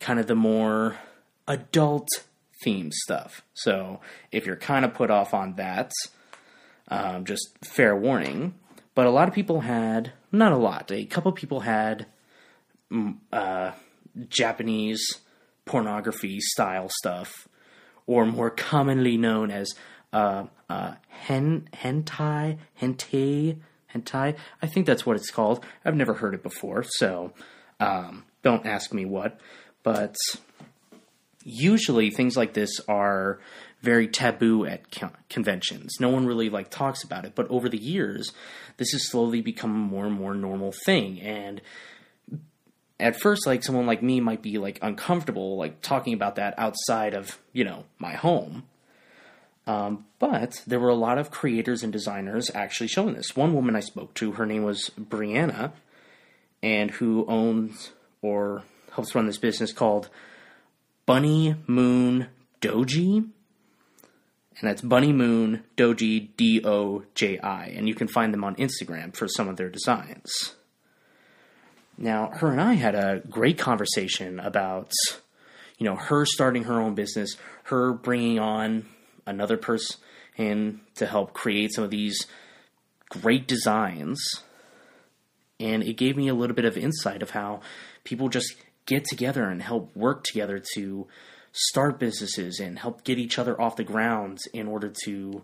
kind 0.00 0.18
of 0.18 0.26
the 0.26 0.34
more 0.34 0.96
adult 1.46 2.08
theme 2.62 2.90
stuff. 2.92 3.42
So 3.54 4.00
if 4.32 4.46
you're 4.46 4.56
kind 4.56 4.84
of 4.84 4.94
put 4.94 5.10
off 5.10 5.34
on 5.34 5.54
that, 5.56 5.92
um, 6.88 7.24
just 7.24 7.48
fair 7.64 7.96
warning. 7.96 8.54
But 8.94 9.06
a 9.06 9.10
lot 9.10 9.28
of 9.28 9.34
people 9.34 9.60
had, 9.60 10.12
not 10.32 10.52
a 10.52 10.56
lot, 10.56 10.90
a 10.90 11.04
couple 11.04 11.30
people 11.32 11.60
had 11.60 12.06
uh, 13.32 13.72
Japanese 14.28 15.04
pornography 15.66 16.40
style 16.40 16.88
stuff, 17.00 17.48
or 18.06 18.24
more 18.24 18.50
commonly 18.50 19.16
known 19.16 19.50
as 19.50 19.74
uh, 20.16 20.46
uh, 20.70 20.94
hen 21.08 21.68
hentai 21.74 22.56
hentai 22.80 23.58
hentai. 23.94 24.36
I 24.62 24.66
think 24.66 24.86
that's 24.86 25.04
what 25.04 25.16
it's 25.16 25.30
called. 25.30 25.62
I've 25.84 25.94
never 25.94 26.14
heard 26.14 26.32
it 26.32 26.42
before, 26.42 26.84
so 26.84 27.32
um, 27.78 28.24
don't 28.42 28.64
ask 28.64 28.94
me 28.94 29.04
what. 29.04 29.38
But 29.82 30.16
usually 31.44 32.10
things 32.10 32.34
like 32.34 32.54
this 32.54 32.80
are 32.88 33.40
very 33.82 34.08
taboo 34.08 34.64
at 34.64 34.86
conventions. 35.28 35.96
No 36.00 36.08
one 36.08 36.26
really 36.26 36.48
like 36.48 36.70
talks 36.70 37.04
about 37.04 37.26
it, 37.26 37.34
but 37.34 37.46
over 37.50 37.68
the 37.68 37.78
years, 37.78 38.32
this 38.78 38.92
has 38.92 39.10
slowly 39.10 39.42
become 39.42 39.70
a 39.70 39.74
more 39.74 40.06
and 40.06 40.18
more 40.18 40.34
normal 40.34 40.72
thing, 40.86 41.20
and 41.20 41.60
at 42.98 43.20
first 43.20 43.46
like 43.46 43.62
someone 43.62 43.84
like 43.84 44.02
me 44.02 44.20
might 44.20 44.40
be 44.40 44.56
like 44.56 44.78
uncomfortable 44.80 45.58
like 45.58 45.82
talking 45.82 46.14
about 46.14 46.36
that 46.36 46.54
outside 46.56 47.12
of 47.12 47.38
you 47.52 47.62
know 47.62 47.84
my 47.98 48.14
home 48.14 48.62
um, 49.66 50.06
but 50.18 50.62
there 50.66 50.78
were 50.78 50.88
a 50.88 50.94
lot 50.94 51.18
of 51.18 51.30
creators 51.30 51.82
and 51.82 51.92
designers 51.92 52.50
actually 52.54 52.88
showing 52.88 53.14
this. 53.14 53.34
One 53.34 53.52
woman 53.52 53.74
i 53.74 53.80
spoke 53.80 54.14
to 54.14 54.32
her 54.32 54.46
name 54.46 54.62
was 54.62 54.90
brianna 54.98 55.72
and 56.62 56.90
who 56.92 57.26
owns 57.26 57.90
or 58.22 58.62
helps 58.92 59.14
run 59.14 59.26
this 59.26 59.38
business 59.38 59.72
called 59.72 60.08
bunny 61.04 61.56
moon 61.66 62.28
doji. 62.60 63.28
And 64.58 64.70
that's 64.70 64.82
bunny 64.82 65.12
moon 65.12 65.64
doji 65.76 66.28
d-o-j-i 66.36 67.66
and 67.66 67.88
you 67.88 67.94
can 67.94 68.08
find 68.08 68.32
them 68.32 68.44
on 68.44 68.54
instagram 68.56 69.14
for 69.14 69.28
some 69.28 69.48
of 69.48 69.56
their 69.56 69.68
designs. 69.68 70.54
Now, 71.98 72.30
her 72.34 72.52
and 72.52 72.60
I 72.60 72.74
had 72.74 72.94
a 72.94 73.22
great 73.28 73.58
conversation 73.58 74.38
about, 74.38 74.92
you 75.78 75.86
know, 75.86 75.96
her 75.96 76.26
starting 76.26 76.64
her 76.64 76.80
own 76.80 76.94
business, 76.94 77.36
her 77.64 77.92
bringing 77.92 78.38
on 78.38 78.86
another 79.26 79.56
person 79.56 80.80
to 80.94 81.06
help 81.06 81.32
create 81.32 81.74
some 81.74 81.84
of 81.84 81.90
these 81.90 82.26
great 83.08 83.46
designs. 83.46 84.20
And 85.58 85.82
it 85.82 85.94
gave 85.94 86.16
me 86.16 86.28
a 86.28 86.34
little 86.34 86.56
bit 86.56 86.64
of 86.64 86.76
insight 86.76 87.22
of 87.22 87.30
how 87.30 87.60
people 88.04 88.28
just 88.28 88.54
get 88.84 89.04
together 89.04 89.44
and 89.44 89.62
help 89.62 89.94
work 89.96 90.24
together 90.24 90.62
to 90.74 91.06
start 91.52 91.98
businesses 91.98 92.60
and 92.60 92.78
help 92.78 93.02
get 93.04 93.18
each 93.18 93.38
other 93.38 93.60
off 93.60 93.76
the 93.76 93.84
ground 93.84 94.38
in 94.52 94.68
order 94.68 94.92
to 95.04 95.42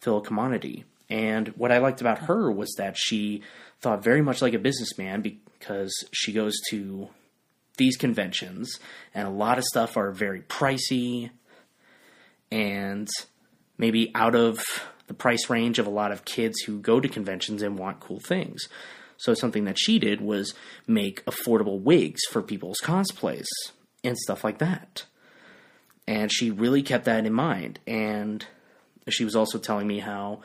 fill 0.00 0.18
a 0.18 0.22
commodity. 0.22 0.84
And 1.10 1.48
what 1.48 1.72
I 1.72 1.78
liked 1.78 2.00
about 2.00 2.20
her 2.20 2.50
was 2.50 2.72
that 2.78 2.96
she 2.96 3.42
thought 3.80 4.02
very 4.02 4.22
much 4.22 4.40
like 4.40 4.54
a 4.54 4.58
businessman 4.58 5.20
because 5.22 5.92
she 6.12 6.32
goes 6.32 6.54
to 6.70 7.08
these 7.76 7.96
conventions 7.96 8.78
and 9.14 9.26
a 9.26 9.30
lot 9.30 9.58
of 9.58 9.64
stuff 9.64 9.96
are 9.96 10.12
very 10.12 10.42
pricey 10.42 11.30
and 12.50 13.08
maybe 13.78 14.10
out 14.14 14.34
of 14.34 14.62
the 15.06 15.14
price 15.14 15.50
range 15.50 15.78
of 15.78 15.86
a 15.86 15.90
lot 15.90 16.12
of 16.12 16.24
kids 16.24 16.60
who 16.60 16.78
go 16.78 17.00
to 17.00 17.08
conventions 17.08 17.62
and 17.62 17.78
want 17.78 18.00
cool 18.00 18.20
things. 18.20 18.68
So 19.16 19.34
something 19.34 19.64
that 19.64 19.78
she 19.78 19.98
did 19.98 20.20
was 20.20 20.54
make 20.86 21.24
affordable 21.24 21.80
wigs 21.80 22.20
for 22.30 22.42
people's 22.42 22.80
cosplays 22.82 23.46
and 24.02 24.16
stuff 24.16 24.44
like 24.44 24.58
that. 24.58 25.04
And 26.06 26.32
she 26.32 26.50
really 26.50 26.82
kept 26.82 27.04
that 27.04 27.26
in 27.26 27.32
mind. 27.32 27.80
And 27.86 28.44
she 29.08 29.24
was 29.24 29.36
also 29.36 29.58
telling 29.58 29.86
me 29.86 29.98
how, 29.98 30.42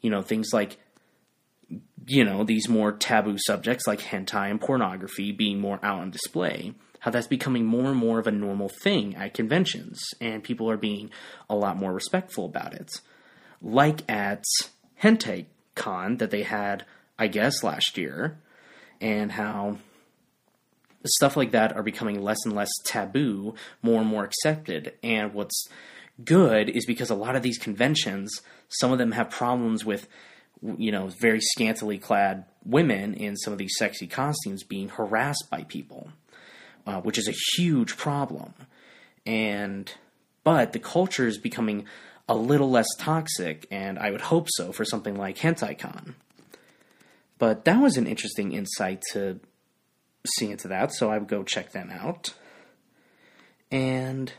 you 0.00 0.10
know, 0.10 0.22
things 0.22 0.48
like, 0.52 0.78
you 2.06 2.24
know, 2.24 2.44
these 2.44 2.68
more 2.68 2.92
taboo 2.92 3.36
subjects 3.38 3.86
like 3.86 4.00
hentai 4.00 4.50
and 4.50 4.60
pornography 4.60 5.32
being 5.32 5.60
more 5.60 5.78
out 5.82 6.00
on 6.00 6.10
display, 6.10 6.74
how 7.00 7.10
that's 7.10 7.26
becoming 7.26 7.64
more 7.64 7.90
and 7.90 7.96
more 7.96 8.18
of 8.18 8.26
a 8.26 8.32
normal 8.32 8.68
thing 8.68 9.14
at 9.14 9.34
conventions. 9.34 10.00
And 10.20 10.42
people 10.42 10.70
are 10.70 10.78
being 10.78 11.10
a 11.48 11.54
lot 11.54 11.76
more 11.76 11.92
respectful 11.92 12.46
about 12.46 12.74
it. 12.74 12.90
Like 13.60 14.08
at 14.10 14.44
Hentai 15.02 15.46
Con 15.74 16.16
that 16.16 16.30
they 16.30 16.42
had, 16.42 16.84
I 17.18 17.28
guess, 17.28 17.62
last 17.62 17.96
year, 17.96 18.38
and 19.00 19.30
how 19.32 19.78
stuff 21.06 21.36
like 21.36 21.52
that 21.52 21.74
are 21.76 21.82
becoming 21.82 22.20
less 22.20 22.44
and 22.44 22.54
less 22.54 22.70
taboo, 22.84 23.54
more 23.82 24.00
and 24.00 24.10
more 24.10 24.24
accepted. 24.24 24.94
And 25.02 25.34
what's 25.34 25.68
good 26.24 26.68
is 26.68 26.84
because 26.84 27.10
a 27.10 27.14
lot 27.14 27.36
of 27.36 27.42
these 27.42 27.58
conventions, 27.58 28.40
some 28.68 28.92
of 28.92 28.98
them 28.98 29.12
have 29.12 29.30
problems 29.30 29.84
with, 29.84 30.08
you 30.62 30.92
know, 30.92 31.10
very 31.20 31.40
scantily 31.40 31.98
clad 31.98 32.44
women 32.64 33.14
in 33.14 33.36
some 33.36 33.52
of 33.52 33.58
these 33.58 33.74
sexy 33.76 34.06
costumes 34.06 34.64
being 34.64 34.88
harassed 34.88 35.48
by 35.50 35.62
people, 35.64 36.10
uh, 36.86 37.00
which 37.00 37.18
is 37.18 37.28
a 37.28 37.34
huge 37.56 37.96
problem. 37.96 38.54
And, 39.24 39.92
but 40.44 40.72
the 40.72 40.78
culture 40.78 41.26
is 41.26 41.38
becoming 41.38 41.86
a 42.28 42.34
little 42.34 42.70
less 42.70 42.88
toxic, 42.98 43.66
and 43.70 43.98
I 43.98 44.10
would 44.10 44.20
hope 44.20 44.48
so 44.50 44.72
for 44.72 44.84
something 44.84 45.16
like 45.16 45.38
HentaiCon. 45.38 46.14
But 47.38 47.64
that 47.64 47.80
was 47.80 47.96
an 47.96 48.06
interesting 48.06 48.52
insight 48.52 49.02
to 49.12 49.40
see 50.36 50.50
into 50.50 50.68
that, 50.68 50.92
so 50.92 51.10
I 51.10 51.18
would 51.18 51.28
go 51.28 51.42
check 51.42 51.72
them 51.72 51.90
out. 51.90 52.34
And 53.70 54.32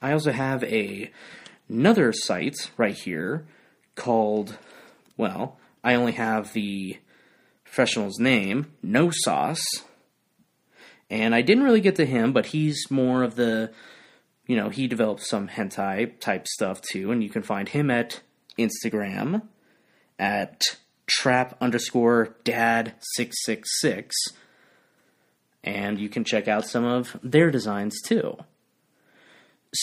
I 0.00 0.12
also 0.12 0.32
have 0.32 0.62
a 0.64 1.10
another 1.68 2.12
site 2.12 2.70
right 2.76 2.94
here 2.94 3.46
called 3.96 4.56
well, 5.16 5.58
I 5.82 5.94
only 5.94 6.12
have 6.12 6.52
the 6.52 6.98
professional's 7.64 8.18
name, 8.18 8.72
No 8.82 9.10
Sauce. 9.10 9.64
And 11.08 11.34
I 11.34 11.42
didn't 11.42 11.64
really 11.64 11.80
get 11.80 11.96
to 11.96 12.06
him, 12.06 12.32
but 12.32 12.46
he's 12.46 12.90
more 12.90 13.22
of 13.22 13.36
the 13.36 13.72
you 14.46 14.54
know, 14.56 14.68
he 14.68 14.86
developed 14.86 15.22
some 15.22 15.48
hentai 15.48 16.20
type 16.20 16.46
stuff 16.46 16.80
too, 16.80 17.10
and 17.10 17.20
you 17.20 17.28
can 17.28 17.42
find 17.42 17.68
him 17.68 17.90
at 17.90 18.20
Instagram 18.56 19.42
at 20.20 20.76
trap 21.06 21.56
underscore 21.60 22.36
dad 22.44 22.94
six 23.00 23.36
six 23.44 23.68
six 23.80 24.14
and 25.66 25.98
you 25.98 26.08
can 26.08 26.24
check 26.24 26.48
out 26.48 26.66
some 26.66 26.84
of 26.84 27.16
their 27.22 27.50
designs 27.50 28.00
too. 28.02 28.36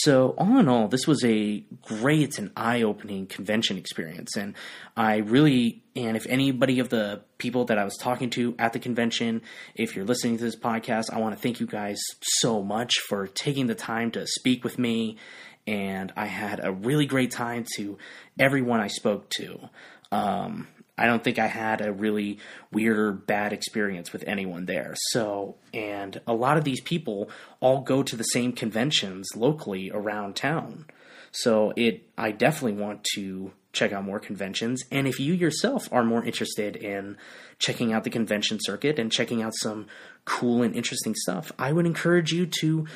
So, 0.02 0.34
all 0.38 0.58
in 0.58 0.68
all, 0.68 0.88
this 0.88 1.06
was 1.06 1.24
a 1.24 1.64
great 1.82 2.38
and 2.38 2.50
eye 2.56 2.82
opening 2.82 3.26
convention 3.26 3.78
experience. 3.78 4.36
And 4.36 4.54
I 4.96 5.18
really, 5.18 5.84
and 5.94 6.16
if 6.16 6.26
anybody 6.26 6.80
of 6.80 6.88
the 6.88 7.22
people 7.38 7.66
that 7.66 7.78
I 7.78 7.84
was 7.84 7.96
talking 7.96 8.30
to 8.30 8.54
at 8.58 8.72
the 8.72 8.78
convention, 8.78 9.42
if 9.74 9.94
you're 9.94 10.04
listening 10.04 10.38
to 10.38 10.42
this 10.42 10.56
podcast, 10.56 11.12
I 11.12 11.18
want 11.20 11.36
to 11.36 11.40
thank 11.40 11.60
you 11.60 11.66
guys 11.66 12.00
so 12.22 12.62
much 12.62 12.92
for 13.08 13.26
taking 13.28 13.66
the 13.66 13.74
time 13.74 14.10
to 14.12 14.26
speak 14.26 14.64
with 14.64 14.78
me. 14.78 15.18
And 15.66 16.12
I 16.16 16.26
had 16.26 16.64
a 16.64 16.72
really 16.72 17.06
great 17.06 17.30
time 17.30 17.64
to 17.76 17.96
everyone 18.38 18.80
I 18.80 18.88
spoke 18.88 19.30
to. 19.36 19.70
Um, 20.10 20.68
I 20.96 21.06
don't 21.06 21.24
think 21.24 21.38
I 21.38 21.48
had 21.48 21.80
a 21.80 21.92
really 21.92 22.38
weird 22.72 22.98
or 22.98 23.12
bad 23.12 23.52
experience 23.52 24.12
with 24.12 24.24
anyone 24.26 24.66
there. 24.66 24.94
So, 25.10 25.56
and 25.72 26.20
a 26.26 26.34
lot 26.34 26.56
of 26.56 26.64
these 26.64 26.80
people 26.80 27.28
all 27.60 27.80
go 27.80 28.02
to 28.02 28.16
the 28.16 28.24
same 28.24 28.52
conventions 28.52 29.28
locally 29.34 29.90
around 29.92 30.36
town. 30.36 30.86
So, 31.32 31.72
it 31.76 32.08
I 32.16 32.30
definitely 32.30 32.80
want 32.80 33.04
to 33.14 33.52
check 33.72 33.92
out 33.92 34.04
more 34.04 34.20
conventions. 34.20 34.82
And 34.92 35.08
if 35.08 35.18
you 35.18 35.34
yourself 35.34 35.88
are 35.92 36.04
more 36.04 36.24
interested 36.24 36.76
in 36.76 37.16
checking 37.58 37.92
out 37.92 38.04
the 38.04 38.10
convention 38.10 38.58
circuit 38.60 38.98
and 39.00 39.10
checking 39.10 39.42
out 39.42 39.52
some 39.56 39.86
cool 40.24 40.62
and 40.62 40.74
interesting 40.76 41.14
stuff, 41.16 41.50
I 41.58 41.72
would 41.72 41.86
encourage 41.86 42.32
you 42.32 42.46
to 42.60 42.86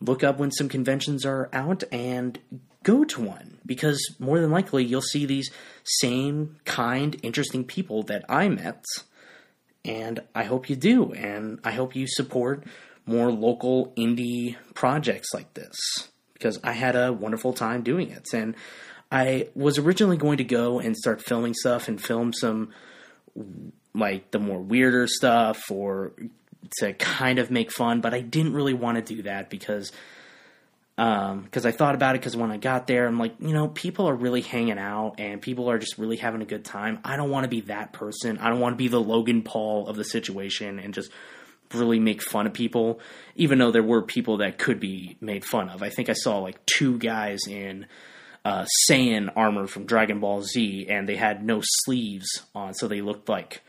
look 0.00 0.24
up 0.24 0.38
when 0.38 0.50
some 0.50 0.68
conventions 0.68 1.24
are 1.24 1.48
out 1.52 1.84
and 1.92 2.38
go 2.82 3.04
to 3.04 3.20
one 3.20 3.58
because 3.64 4.00
more 4.18 4.40
than 4.40 4.50
likely 4.50 4.84
you'll 4.84 5.02
see 5.02 5.26
these 5.26 5.50
same 5.84 6.56
kind, 6.64 7.16
interesting 7.22 7.64
people 7.64 8.02
that 8.04 8.24
I 8.28 8.48
met. 8.48 8.84
And 9.84 10.20
I 10.34 10.44
hope 10.44 10.70
you 10.70 10.76
do. 10.76 11.12
And 11.12 11.58
I 11.64 11.72
hope 11.72 11.96
you 11.96 12.06
support 12.06 12.64
more 13.06 13.32
local 13.32 13.92
indie 13.96 14.56
projects 14.74 15.34
like 15.34 15.54
this 15.54 15.76
because 16.34 16.58
I 16.62 16.72
had 16.72 16.96
a 16.96 17.12
wonderful 17.12 17.52
time 17.52 17.82
doing 17.82 18.10
it. 18.10 18.28
And 18.32 18.54
I 19.10 19.48
was 19.54 19.78
originally 19.78 20.16
going 20.16 20.38
to 20.38 20.44
go 20.44 20.78
and 20.78 20.96
start 20.96 21.22
filming 21.22 21.54
stuff 21.54 21.88
and 21.88 22.00
film 22.00 22.32
some 22.32 22.70
like 23.94 24.30
the 24.30 24.38
more 24.38 24.60
weirder 24.60 25.06
stuff 25.06 25.70
or 25.70 26.12
to 26.78 26.92
kind 26.94 27.38
of 27.38 27.50
make 27.50 27.70
fun, 27.70 28.00
but 28.00 28.14
I 28.14 28.20
didn't 28.20 28.54
really 28.54 28.74
want 28.74 28.96
to 28.96 29.14
do 29.14 29.22
that 29.22 29.50
because 29.50 29.92
because 30.96 31.64
um, 31.64 31.66
I 31.66 31.70
thought 31.70 31.94
about 31.94 32.16
it 32.16 32.20
because 32.20 32.36
when 32.36 32.50
I 32.50 32.58
got 32.58 32.86
there, 32.86 33.06
I'm 33.06 33.18
like, 33.18 33.34
you 33.40 33.52
know, 33.52 33.68
people 33.68 34.08
are 34.08 34.14
really 34.14 34.42
hanging 34.42 34.78
out 34.78 35.14
and 35.18 35.40
people 35.40 35.70
are 35.70 35.78
just 35.78 35.96
really 35.96 36.16
having 36.16 36.42
a 36.42 36.44
good 36.44 36.64
time. 36.64 36.98
I 37.04 37.16
don't 37.16 37.30
want 37.30 37.44
to 37.44 37.48
be 37.48 37.62
that 37.62 37.92
person. 37.92 38.38
I 38.38 38.50
don't 38.50 38.60
want 38.60 38.74
to 38.74 38.76
be 38.76 38.88
the 38.88 39.00
Logan 39.00 39.42
Paul 39.42 39.88
of 39.88 39.96
the 39.96 40.04
situation 40.04 40.78
and 40.78 40.92
just 40.92 41.10
really 41.72 41.98
make 41.98 42.22
fun 42.22 42.46
of 42.46 42.52
people, 42.52 43.00
even 43.36 43.58
though 43.58 43.70
there 43.70 43.82
were 43.82 44.02
people 44.02 44.38
that 44.38 44.58
could 44.58 44.80
be 44.80 45.16
made 45.20 45.44
fun 45.44 45.70
of. 45.70 45.82
I 45.82 45.88
think 45.88 46.10
I 46.10 46.14
saw 46.14 46.38
like 46.38 46.64
two 46.66 46.98
guys 46.98 47.46
in 47.48 47.86
uh, 48.44 48.66
Saiyan 48.88 49.32
armor 49.34 49.66
from 49.66 49.86
Dragon 49.86 50.20
Ball 50.20 50.42
Z, 50.42 50.86
and 50.88 51.08
they 51.08 51.16
had 51.16 51.44
no 51.44 51.60
sleeves 51.62 52.42
on, 52.54 52.74
so 52.74 52.88
they 52.88 53.00
looked 53.00 53.28
like 53.28 53.62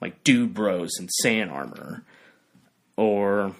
like 0.00 0.24
dude 0.24 0.52
bros 0.52 0.98
in 0.98 1.08
Saiyan 1.22 1.50
armor. 1.50 2.02
Or 2.96 3.54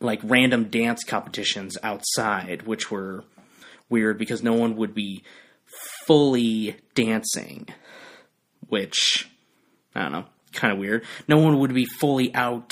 like 0.00 0.20
random 0.22 0.64
dance 0.64 1.04
competitions 1.04 1.76
outside, 1.82 2.62
which 2.62 2.90
were 2.90 3.24
weird 3.88 4.18
because 4.18 4.42
no 4.42 4.54
one 4.54 4.76
would 4.76 4.94
be 4.94 5.22
fully 6.06 6.76
dancing, 6.94 7.68
which 8.68 9.28
I 9.94 10.02
don't 10.02 10.12
know, 10.12 10.26
kind 10.52 10.72
of 10.72 10.78
weird. 10.78 11.04
No 11.26 11.38
one 11.38 11.58
would 11.58 11.74
be 11.74 11.84
fully 11.84 12.34
out 12.34 12.70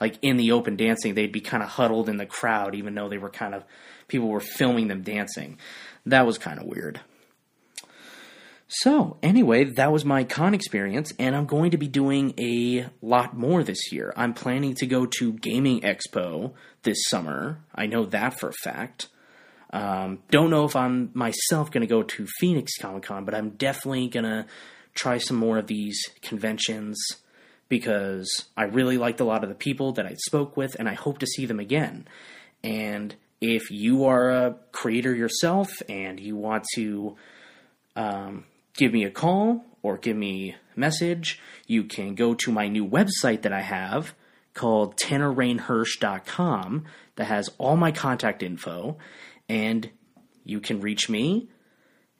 like 0.00 0.18
in 0.22 0.36
the 0.36 0.52
open 0.52 0.76
dancing. 0.76 1.14
They'd 1.14 1.32
be 1.32 1.40
kind 1.40 1.62
of 1.62 1.70
huddled 1.70 2.08
in 2.08 2.16
the 2.16 2.26
crowd, 2.26 2.74
even 2.74 2.94
though 2.94 3.08
they 3.08 3.18
were 3.18 3.30
kind 3.30 3.54
of 3.54 3.64
people 4.08 4.28
were 4.28 4.40
filming 4.40 4.88
them 4.88 5.02
dancing. 5.02 5.58
That 6.06 6.26
was 6.26 6.38
kind 6.38 6.58
of 6.58 6.66
weird. 6.66 7.00
So, 8.74 9.18
anyway, 9.22 9.64
that 9.64 9.92
was 9.92 10.02
my 10.02 10.24
con 10.24 10.54
experience, 10.54 11.12
and 11.18 11.36
I'm 11.36 11.44
going 11.44 11.72
to 11.72 11.76
be 11.76 11.88
doing 11.88 12.32
a 12.40 12.86
lot 13.02 13.36
more 13.36 13.62
this 13.62 13.92
year. 13.92 14.14
I'm 14.16 14.32
planning 14.32 14.74
to 14.76 14.86
go 14.86 15.04
to 15.18 15.34
Gaming 15.34 15.82
Expo 15.82 16.54
this 16.82 16.96
summer. 17.10 17.58
I 17.74 17.84
know 17.84 18.06
that 18.06 18.40
for 18.40 18.48
a 18.48 18.54
fact. 18.64 19.08
Um, 19.74 20.20
don't 20.30 20.48
know 20.48 20.64
if 20.64 20.74
I'm 20.74 21.10
myself 21.12 21.70
going 21.70 21.82
to 21.82 21.86
go 21.86 22.02
to 22.02 22.26
Phoenix 22.40 22.78
Comic 22.78 23.02
Con, 23.02 23.26
but 23.26 23.34
I'm 23.34 23.50
definitely 23.50 24.08
going 24.08 24.24
to 24.24 24.46
try 24.94 25.18
some 25.18 25.36
more 25.36 25.58
of 25.58 25.66
these 25.66 26.02
conventions 26.22 26.98
because 27.68 28.46
I 28.56 28.64
really 28.64 28.96
liked 28.96 29.20
a 29.20 29.24
lot 29.24 29.42
of 29.42 29.50
the 29.50 29.54
people 29.54 29.92
that 29.92 30.06
I 30.06 30.14
spoke 30.14 30.56
with, 30.56 30.76
and 30.78 30.88
I 30.88 30.94
hope 30.94 31.18
to 31.18 31.26
see 31.26 31.44
them 31.44 31.60
again. 31.60 32.08
And 32.64 33.14
if 33.38 33.70
you 33.70 34.06
are 34.06 34.30
a 34.30 34.56
creator 34.72 35.14
yourself 35.14 35.70
and 35.90 36.18
you 36.18 36.36
want 36.36 36.64
to 36.76 37.16
um, 37.96 38.44
give 38.76 38.92
me 38.92 39.04
a 39.04 39.10
call 39.10 39.64
or 39.82 39.98
give 39.98 40.16
me 40.16 40.54
a 40.76 40.80
message. 40.80 41.40
You 41.66 41.84
can 41.84 42.14
go 42.14 42.34
to 42.34 42.52
my 42.52 42.68
new 42.68 42.86
website 42.86 43.42
that 43.42 43.52
I 43.52 43.60
have 43.60 44.14
called 44.54 44.96
tannerrainhirsch.com 44.96 46.84
that 47.16 47.24
has 47.24 47.50
all 47.58 47.76
my 47.76 47.90
contact 47.90 48.42
info 48.42 48.98
and 49.48 49.90
you 50.44 50.60
can 50.60 50.80
reach 50.80 51.08
me 51.08 51.48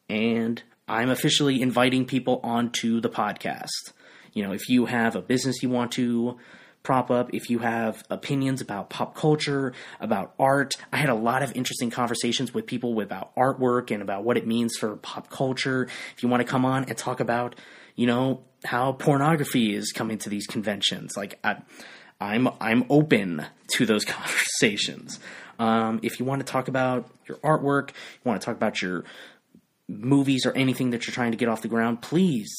and 0.09 0.63
I'm 0.89 1.11
officially 1.11 1.61
inviting 1.63 2.07
people 2.07 2.41
onto 2.43 3.01
the 3.01 3.09
podcast. 3.09 3.93
You 4.33 4.43
know, 4.43 4.53
if 4.53 4.69
you 4.69 4.87
have 4.87 5.15
a 5.15 5.23
business 5.23 5.63
you 5.63 5.69
want 5.69 5.93
to 5.93 6.39
prop 6.83 7.11
up 7.11 7.33
if 7.33 7.49
you 7.49 7.61
have 7.61 8.05
opinions 8.11 8.61
about 8.61 8.91
pop 8.91 9.15
culture, 9.15 9.73
about 10.01 10.35
art. 10.39 10.75
I 10.93 10.97
had 10.97 11.09
a 11.09 11.15
lot 11.15 11.43
of 11.43 11.55
interesting 11.55 11.91
conversations 11.91 12.53
with 12.53 12.67
people 12.67 13.01
about 13.01 13.35
artwork 13.37 13.91
and 13.91 14.03
about 14.03 14.25
what 14.25 14.37
it 14.37 14.47
means 14.47 14.77
for 14.79 14.97
pop 14.97 15.31
culture. 15.31 15.89
If 16.17 16.23
you 16.23 16.29
want 16.29 16.41
to 16.41 16.49
come 16.49 16.65
on 16.65 16.85
and 16.85 16.97
talk 16.97 17.21
about, 17.21 17.55
you 17.95 18.07
know, 18.07 18.43
how 18.65 18.93
pornography 18.93 19.75
is 19.75 19.93
coming 19.93 20.19
to 20.19 20.29
these 20.29 20.47
conventions, 20.47 21.17
like 21.17 21.39
I, 21.45 21.57
I'm 22.21 22.49
I'm 22.61 22.85
open 22.91 23.45
to 23.75 23.87
those 23.87 24.05
conversations. 24.07 25.21
Um, 25.59 26.01
if 26.03 26.19
you 26.19 26.27
want 26.27 26.45
to 26.45 26.51
talk 26.51 26.69
about 26.69 27.09
your 27.29 27.37
artwork, 27.39 27.91
you 27.91 28.25
want 28.25 28.41
to 28.41 28.45
talk 28.45 28.57
about 28.57 28.83
your 28.83 29.05
movies 29.89 30.47
or 30.47 30.53
anything 30.53 30.91
that 30.91 31.07
you're 31.07 31.15
trying 31.15 31.33
to 31.33 31.37
get 31.37 31.49
off 31.49 31.63
the 31.63 31.69
ground, 31.69 32.03
please 32.03 32.51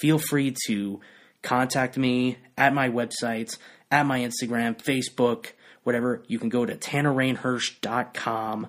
feel 0.00 0.18
free 0.18 0.54
to 0.66 1.00
contact 1.42 1.96
me 1.96 2.38
at 2.56 2.74
my 2.74 2.88
websites, 2.88 3.58
at 3.90 4.06
my 4.06 4.20
Instagram, 4.20 4.76
Facebook, 4.76 5.52
whatever. 5.82 6.22
You 6.26 6.38
can 6.38 6.48
go 6.48 6.64
to 6.64 6.76
tannerrainhirsch.com, 6.76 8.68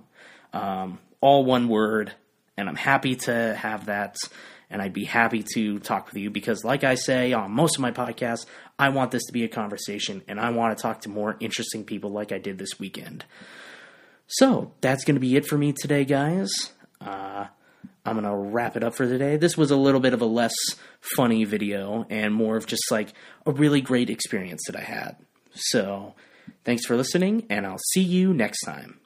um, 0.53 0.99
all 1.19 1.45
one 1.45 1.67
word, 1.67 2.13
and 2.57 2.69
I'm 2.69 2.75
happy 2.75 3.15
to 3.15 3.55
have 3.55 3.85
that. 3.85 4.17
And 4.69 4.81
I'd 4.81 4.93
be 4.93 5.03
happy 5.03 5.43
to 5.55 5.79
talk 5.79 6.07
with 6.07 6.15
you 6.15 6.29
because, 6.29 6.63
like 6.63 6.85
I 6.85 6.95
say 6.95 7.33
on 7.33 7.51
most 7.51 7.75
of 7.75 7.81
my 7.81 7.91
podcasts, 7.91 8.45
I 8.79 8.87
want 8.87 9.11
this 9.11 9.25
to 9.25 9.33
be 9.33 9.43
a 9.43 9.49
conversation 9.49 10.21
and 10.29 10.39
I 10.39 10.51
want 10.51 10.77
to 10.77 10.81
talk 10.81 11.01
to 11.01 11.09
more 11.09 11.35
interesting 11.41 11.83
people 11.83 12.09
like 12.09 12.31
I 12.31 12.37
did 12.37 12.57
this 12.57 12.79
weekend. 12.79 13.25
So 14.27 14.71
that's 14.79 15.03
going 15.03 15.15
to 15.15 15.19
be 15.19 15.35
it 15.35 15.45
for 15.45 15.57
me 15.57 15.73
today, 15.73 16.05
guys. 16.05 16.49
Uh, 17.01 17.47
I'm 18.05 18.19
going 18.19 18.25
to 18.25 18.35
wrap 18.35 18.75
it 18.75 18.83
up 18.83 18.95
for 18.95 19.05
today. 19.05 19.37
This 19.37 19.55
was 19.55 19.69
a 19.71 19.75
little 19.75 19.99
bit 19.99 20.13
of 20.13 20.21
a 20.21 20.25
less 20.25 20.55
funny 21.15 21.43
video 21.43 22.05
and 22.09 22.33
more 22.33 22.57
of 22.57 22.65
just 22.65 22.89
like 22.89 23.13
a 23.45 23.51
really 23.51 23.81
great 23.81 24.09
experience 24.09 24.61
that 24.67 24.75
I 24.75 24.81
had. 24.81 25.17
So, 25.53 26.15
thanks 26.63 26.85
for 26.85 26.95
listening, 26.95 27.45
and 27.49 27.67
I'll 27.67 27.77
see 27.93 28.01
you 28.01 28.33
next 28.33 28.61
time. 28.61 28.99